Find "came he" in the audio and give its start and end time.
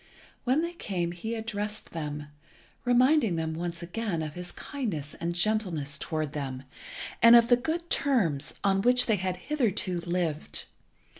0.73-1.35